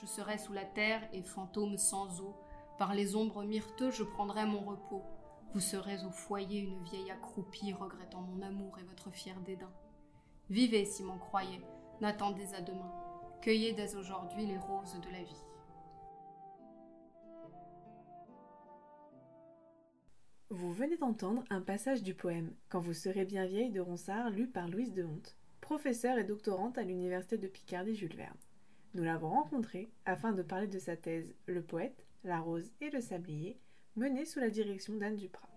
je 0.00 0.06
serai 0.06 0.38
sous 0.38 0.52
la 0.52 0.64
terre 0.64 1.02
et 1.12 1.22
fantôme 1.22 1.78
sans 1.78 2.20
eau. 2.20 2.36
Par 2.78 2.94
les 2.94 3.16
ombres 3.16 3.44
myrteux, 3.44 3.90
je 3.90 4.02
prendrai 4.02 4.44
mon 4.44 4.60
repos. 4.60 5.02
Vous 5.54 5.60
serez 5.60 6.04
au 6.04 6.10
foyer 6.10 6.60
une 6.60 6.82
vieille 6.84 7.10
accroupie, 7.10 7.72
regrettant 7.72 8.20
mon 8.20 8.42
amour 8.42 8.78
et 8.78 8.84
votre 8.84 9.10
fier 9.10 9.40
dédain. 9.40 9.72
Vivez 10.50 10.84
si 10.84 11.02
m'en 11.02 11.18
croyez, 11.18 11.60
n'attendez 12.00 12.54
à 12.54 12.60
demain. 12.60 12.92
Cueillez 13.40 13.72
dès 13.72 13.96
aujourd'hui 13.96 14.46
les 14.46 14.58
roses 14.58 15.00
de 15.00 15.10
la 15.10 15.22
vie. 15.22 15.44
Vous 20.50 20.72
venez 20.72 20.96
d'entendre 20.96 21.42
un 21.50 21.60
passage 21.60 22.02
du 22.02 22.14
poème 22.14 22.54
Quand 22.68 22.80
vous 22.80 22.92
serez 22.92 23.24
bien 23.24 23.46
vieille 23.46 23.70
de 23.70 23.80
Ronsard, 23.80 24.30
lu 24.30 24.46
par 24.46 24.68
Louise 24.68 24.92
de 24.92 25.04
Honte, 25.04 25.36
professeure 25.60 26.18
et 26.18 26.24
doctorante 26.24 26.78
à 26.78 26.82
l'Université 26.82 27.38
de 27.38 27.48
Picardie 27.48 27.96
Jules 27.96 28.14
Verne. 28.14 28.36
Nous 28.96 29.04
l'avons 29.04 29.28
rencontrée 29.28 29.92
afin 30.06 30.32
de 30.32 30.40
parler 30.40 30.68
de 30.68 30.78
sa 30.78 30.96
thèse 30.96 31.34
Le 31.44 31.62
poète, 31.62 32.06
la 32.24 32.40
rose 32.40 32.72
et 32.80 32.88
le 32.88 33.02
sablier, 33.02 33.60
menée 33.94 34.24
sous 34.24 34.40
la 34.40 34.48
direction 34.48 34.96
d'Anne 34.96 35.16
Duprat. 35.16 35.50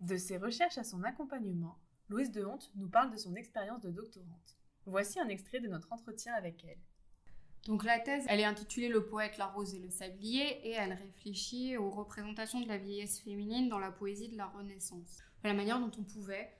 De 0.00 0.16
ses 0.16 0.36
recherches 0.36 0.78
à 0.78 0.82
son 0.82 1.04
accompagnement, 1.04 1.78
Louise 2.08 2.32
de 2.32 2.44
Honte 2.44 2.72
nous 2.74 2.88
parle 2.88 3.12
de 3.12 3.18
son 3.18 3.36
expérience 3.36 3.82
de 3.82 3.90
doctorante. 3.92 4.58
Voici 4.84 5.20
un 5.20 5.28
extrait 5.28 5.60
de 5.60 5.68
notre 5.68 5.92
entretien 5.92 6.34
avec 6.34 6.64
elle. 6.64 6.80
Donc 7.66 7.84
la 7.84 8.00
thèse, 8.00 8.24
elle 8.28 8.40
est 8.40 8.44
intitulée 8.44 8.88
Le 8.88 9.06
poète, 9.06 9.38
la 9.38 9.46
rose 9.46 9.76
et 9.76 9.78
le 9.78 9.90
sablier 9.90 10.66
et 10.66 10.72
elle 10.72 10.94
réfléchit 10.94 11.76
aux 11.76 11.90
représentations 11.90 12.60
de 12.60 12.66
la 12.66 12.78
vieillesse 12.78 13.20
féminine 13.20 13.68
dans 13.68 13.78
la 13.78 13.92
poésie 13.92 14.28
de 14.28 14.36
la 14.36 14.46
Renaissance. 14.46 15.22
La 15.44 15.54
manière 15.54 15.78
dont 15.78 15.92
on 15.96 16.02
pouvait 16.02 16.50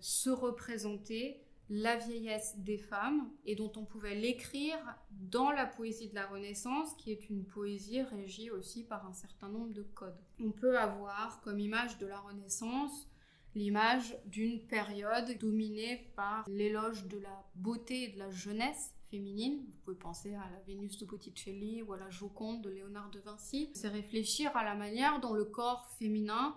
se 0.00 0.30
représenter 0.30 1.40
la 1.68 1.96
vieillesse 1.96 2.54
des 2.58 2.78
femmes 2.78 3.28
et 3.44 3.56
dont 3.56 3.72
on 3.76 3.84
pouvait 3.84 4.14
l'écrire 4.14 4.78
dans 5.10 5.50
la 5.50 5.66
poésie 5.66 6.08
de 6.08 6.14
la 6.14 6.26
Renaissance, 6.26 6.94
qui 6.94 7.10
est 7.10 7.28
une 7.28 7.44
poésie 7.44 8.02
régie 8.02 8.50
aussi 8.50 8.84
par 8.84 9.06
un 9.06 9.12
certain 9.12 9.48
nombre 9.48 9.72
de 9.72 9.82
codes. 9.82 10.20
On 10.40 10.52
peut 10.52 10.78
avoir 10.78 11.40
comme 11.40 11.58
image 11.58 11.98
de 11.98 12.06
la 12.06 12.20
Renaissance 12.20 13.08
l'image 13.56 14.16
d'une 14.26 14.60
période 14.60 15.38
dominée 15.38 16.12
par 16.14 16.44
l'éloge 16.46 17.06
de 17.06 17.18
la 17.18 17.44
beauté 17.54 18.04
et 18.04 18.08
de 18.08 18.18
la 18.18 18.30
jeunesse 18.30 18.94
féminine. 19.10 19.58
Vous 19.58 19.80
pouvez 19.84 19.96
penser 19.96 20.34
à 20.34 20.50
la 20.50 20.60
Vénus 20.66 20.98
de 20.98 21.06
Botticelli 21.06 21.82
ou 21.82 21.94
à 21.94 21.96
la 21.96 22.10
Joconde 22.10 22.60
de 22.62 22.68
Léonard 22.68 23.10
de 23.10 23.18
Vinci. 23.20 23.70
C'est 23.74 23.88
réfléchir 23.88 24.54
à 24.56 24.62
la 24.62 24.74
manière 24.74 25.20
dont 25.20 25.32
le 25.32 25.46
corps 25.46 25.86
féminin 25.98 26.54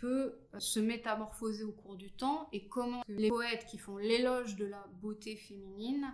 peut 0.00 0.34
se 0.58 0.80
métamorphoser 0.80 1.64
au 1.64 1.72
cours 1.72 1.96
du 1.96 2.10
temps 2.10 2.48
et 2.52 2.66
comment 2.66 3.02
les 3.08 3.28
poètes 3.28 3.66
qui 3.66 3.78
font 3.78 3.96
l'éloge 3.96 4.56
de 4.56 4.64
la 4.64 4.84
beauté 5.00 5.36
féminine 5.36 6.12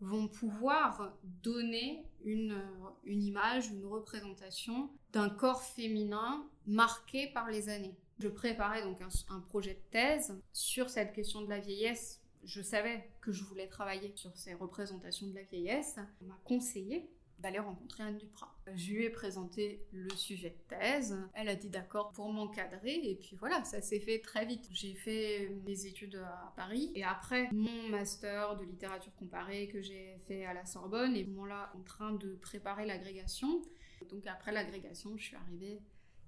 vont 0.00 0.28
pouvoir 0.28 1.12
donner 1.42 2.04
une, 2.24 2.60
une 3.04 3.22
image, 3.22 3.70
une 3.70 3.84
représentation 3.84 4.90
d'un 5.12 5.28
corps 5.28 5.62
féminin 5.62 6.46
marqué 6.66 7.28
par 7.28 7.50
les 7.50 7.68
années. 7.68 7.96
Je 8.18 8.28
préparais 8.28 8.82
donc 8.82 9.00
un, 9.00 9.34
un, 9.34 9.40
projet 9.40 9.74
de 9.74 9.90
thèse 9.90 10.40
sur 10.52 10.90
cette 10.90 11.12
question 11.12 11.42
de 11.42 11.48
la 11.48 11.58
vieillesse. 11.58 12.20
Je 12.44 12.62
savais 12.62 13.08
que 13.20 13.32
je 13.32 13.44
voulais 13.44 13.68
travailler 13.68 14.12
sur 14.16 14.36
ces 14.36 14.54
représentations 14.54 15.26
de 15.28 15.34
la 15.34 15.42
vieillesse. 15.42 15.98
On 16.22 16.26
m'a 16.26 16.38
conseillé 16.44 17.10
d'aller 17.38 17.60
rencontrer 17.60 18.02
Anne 18.02 18.18
Duprat. 18.18 18.54
Je 18.74 18.92
lui 18.92 19.04
ai 19.04 19.10
présenté 19.10 19.86
le 19.92 20.10
sujet 20.10 20.50
de 20.50 20.76
thèse, 20.76 21.16
elle 21.34 21.48
a 21.48 21.54
dit 21.54 21.70
d'accord 21.70 22.12
pour 22.12 22.32
m'encadrer, 22.32 22.96
et 23.02 23.14
puis 23.14 23.36
voilà, 23.36 23.64
ça 23.64 23.80
s'est 23.80 24.00
fait 24.00 24.18
très 24.18 24.44
vite. 24.44 24.68
J'ai 24.72 24.94
fait 24.94 25.48
mes 25.64 25.86
études 25.86 26.16
à 26.16 26.52
Paris, 26.56 26.90
et 26.94 27.04
après 27.04 27.48
mon 27.52 27.88
master 27.88 28.56
de 28.56 28.64
littérature 28.64 29.14
comparée 29.14 29.68
que 29.68 29.80
j'ai 29.80 30.18
fait 30.26 30.44
à 30.44 30.52
la 30.52 30.66
Sorbonne, 30.66 31.16
et 31.16 31.24
moment-là 31.24 31.72
en 31.78 31.82
train 31.82 32.12
de 32.12 32.34
préparer 32.36 32.86
l'agrégation. 32.86 33.62
Donc 34.10 34.26
après 34.26 34.52
l'agrégation, 34.52 35.16
je 35.16 35.24
suis 35.24 35.36
arrivée 35.36 35.80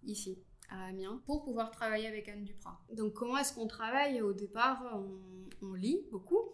ici 0.05 0.39
à 0.71 0.87
Amiens 0.87 1.21
pour 1.27 1.43
pouvoir 1.43 1.71
travailler 1.71 2.07
avec 2.07 2.29
Anne 2.29 2.45
Duprat. 2.45 2.81
Donc 2.95 3.15
comment 3.15 3.37
est-ce 3.37 3.53
qu'on 3.53 3.67
travaille? 3.67 4.23
Au 4.23 4.33
départ, 4.33 4.83
on 5.63 5.73
lit 5.75 6.07
beaucoup, 6.11 6.53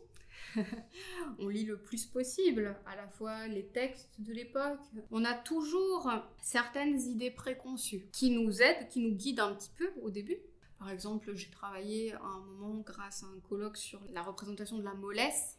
on 1.39 1.49
lit 1.49 1.65
le 1.65 1.79
plus 1.79 2.07
possible, 2.07 2.77
à 2.87 2.97
la 2.97 3.09
fois 3.09 3.47
les 3.49 3.67
textes 3.67 4.11
de 4.19 4.33
l'époque. 4.33 4.81
On 5.11 5.25
a 5.25 5.35
toujours 5.35 6.11
certaines 6.41 7.01
idées 7.01 7.31
préconçues 7.31 8.09
qui 8.13 8.31
nous 8.31 8.63
aident, 8.63 8.89
qui 8.89 9.01
nous 9.01 9.15
guident 9.15 9.41
un 9.41 9.55
petit 9.55 9.73
peu 9.77 9.91
au 10.03 10.11
début. 10.11 10.39
Par 10.79 10.91
exemple, 10.91 11.35
j'ai 11.35 11.51
travaillé 11.51 12.13
à 12.15 12.23
un 12.23 12.41
moment 12.41 12.81
grâce 12.81 13.23
à 13.23 13.27
un 13.27 13.41
colloque 13.49 13.77
sur 13.77 14.01
la 14.13 14.23
représentation 14.23 14.79
de 14.79 14.85
la 14.85 14.95
mollesse 14.95 15.59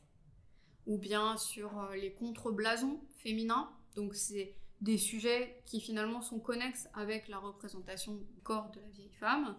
ou 0.86 0.98
bien 0.98 1.38
sur 1.38 1.80
euh, 1.80 1.96
les 1.96 2.14
contreblasons 2.14 3.00
féminins. 3.18 3.70
Donc 3.96 4.16
c'est 4.16 4.56
des 4.82 4.98
sujets 4.98 5.62
qui 5.66 5.82
finalement 5.82 6.22
sont 6.22 6.40
connexes 6.40 6.88
avec 6.94 7.28
la 7.28 7.40
représentation 7.40 8.16
du 8.16 8.42
corps 8.44 8.70
de 8.72 8.80
la 8.80 8.90
vieille 8.90 9.14
femme 9.20 9.58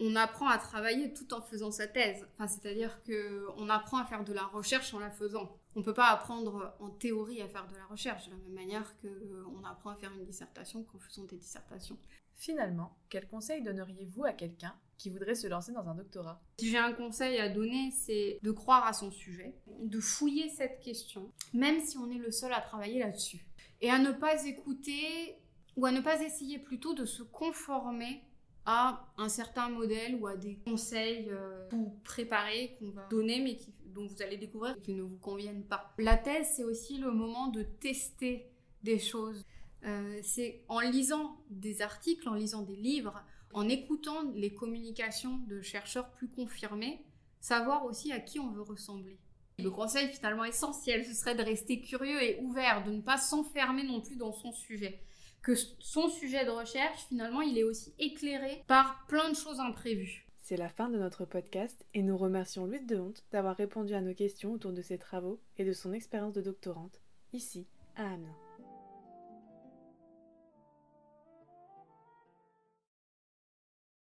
on 0.00 0.16
apprend 0.16 0.48
à 0.48 0.58
travailler 0.58 1.12
tout 1.12 1.32
en 1.34 1.40
faisant 1.40 1.70
sa 1.70 1.86
thèse. 1.86 2.26
Enfin, 2.34 2.46
c'est-à-dire 2.46 3.00
qu'on 3.02 3.68
apprend 3.68 3.98
à 3.98 4.04
faire 4.04 4.24
de 4.24 4.32
la 4.32 4.44
recherche 4.44 4.94
en 4.94 4.98
la 4.98 5.10
faisant. 5.10 5.58
On 5.74 5.80
ne 5.80 5.84
peut 5.84 5.94
pas 5.94 6.08
apprendre 6.08 6.74
en 6.80 6.90
théorie 6.90 7.42
à 7.42 7.48
faire 7.48 7.66
de 7.66 7.76
la 7.76 7.84
recherche 7.86 8.26
de 8.26 8.30
la 8.30 8.36
même 8.38 8.54
manière 8.54 8.94
qu'on 9.00 9.64
apprend 9.64 9.90
à 9.90 9.96
faire 9.96 10.12
une 10.12 10.24
dissertation 10.24 10.82
qu'en 10.84 10.98
faisant 10.98 11.24
des 11.24 11.36
dissertations. 11.36 11.98
Finalement, 12.34 12.96
quel 13.08 13.26
conseil 13.26 13.62
donneriez-vous 13.62 14.24
à 14.24 14.32
quelqu'un 14.32 14.74
qui 14.96 15.10
voudrait 15.10 15.34
se 15.34 15.48
lancer 15.48 15.72
dans 15.72 15.88
un 15.88 15.94
doctorat? 15.94 16.40
Si 16.60 16.68
j'ai 16.68 16.78
un 16.78 16.92
conseil 16.92 17.38
à 17.40 17.48
donner, 17.48 17.90
c'est 17.90 18.38
de 18.42 18.50
croire 18.52 18.86
à 18.86 18.92
son 18.92 19.10
sujet, 19.10 19.56
de 19.80 19.98
fouiller 19.98 20.48
cette 20.48 20.80
question, 20.80 21.32
même 21.52 21.80
si 21.80 21.98
on 21.98 22.08
est 22.10 22.18
le 22.18 22.30
seul 22.30 22.52
à 22.52 22.60
travailler 22.60 23.00
là-dessus, 23.00 23.44
et 23.80 23.90
à 23.90 23.98
ne 23.98 24.12
pas 24.12 24.44
écouter 24.44 25.36
ou 25.76 25.86
à 25.86 25.90
ne 25.90 26.00
pas 26.00 26.22
essayer 26.22 26.58
plutôt 26.58 26.94
de 26.94 27.04
se 27.04 27.22
conformer 27.24 28.22
à 28.70 29.06
un 29.16 29.30
certain 29.30 29.70
modèle 29.70 30.16
ou 30.16 30.26
à 30.26 30.36
des 30.36 30.56
conseils 30.56 31.30
euh, 31.30 31.66
préparer 32.04 32.76
qu'on 32.78 32.90
va 32.90 33.08
donner 33.08 33.40
mais 33.40 33.56
dont 33.86 34.06
vous 34.06 34.20
allez 34.20 34.36
découvrir 34.36 34.76
qu'ils 34.82 34.96
ne 34.96 35.02
vous 35.02 35.16
conviennent 35.16 35.64
pas. 35.64 35.94
La 35.96 36.18
thèse, 36.18 36.48
c'est 36.54 36.64
aussi 36.64 36.98
le 36.98 37.10
moment 37.10 37.48
de 37.48 37.62
tester 37.62 38.46
des 38.82 38.98
choses. 38.98 39.42
Euh, 39.86 40.20
c'est 40.22 40.64
en 40.68 40.80
lisant 40.80 41.38
des 41.48 41.80
articles, 41.80 42.28
en 42.28 42.34
lisant 42.34 42.60
des 42.60 42.76
livres, 42.76 43.24
en 43.54 43.66
écoutant 43.70 44.30
les 44.34 44.52
communications 44.52 45.38
de 45.48 45.62
chercheurs 45.62 46.10
plus 46.10 46.28
confirmés, 46.28 47.02
savoir 47.40 47.86
aussi 47.86 48.12
à 48.12 48.20
qui 48.20 48.38
on 48.38 48.50
veut 48.50 48.60
ressembler. 48.60 49.18
Le 49.58 49.70
conseil 49.70 50.08
finalement 50.08 50.44
essentiel, 50.44 51.06
ce 51.06 51.14
serait 51.14 51.34
de 51.34 51.42
rester 51.42 51.80
curieux 51.80 52.22
et 52.22 52.38
ouvert, 52.42 52.84
de 52.84 52.90
ne 52.90 53.00
pas 53.00 53.16
s'enfermer 53.16 53.84
non 53.84 54.02
plus 54.02 54.16
dans 54.16 54.32
son 54.32 54.52
sujet 54.52 55.00
que 55.48 55.54
son 55.78 56.10
sujet 56.10 56.44
de 56.44 56.50
recherche, 56.50 57.06
finalement, 57.08 57.40
il 57.40 57.56
est 57.56 57.64
aussi 57.64 57.94
éclairé 57.98 58.64
par 58.66 59.06
plein 59.06 59.30
de 59.30 59.34
choses 59.34 59.60
imprévues. 59.60 60.26
C'est 60.42 60.58
la 60.58 60.68
fin 60.68 60.90
de 60.90 60.98
notre 60.98 61.24
podcast 61.24 61.86
et 61.94 62.02
nous 62.02 62.18
remercions 62.18 62.66
Louise 62.66 62.86
de 62.86 62.98
Honte 62.98 63.24
d'avoir 63.32 63.56
répondu 63.56 63.94
à 63.94 64.02
nos 64.02 64.12
questions 64.12 64.52
autour 64.52 64.72
de 64.72 64.82
ses 64.82 64.98
travaux 64.98 65.40
et 65.56 65.64
de 65.64 65.72
son 65.72 65.94
expérience 65.94 66.34
de 66.34 66.42
doctorante, 66.42 67.00
ici, 67.32 67.66
à 67.96 68.12
Amiens. 68.12 68.47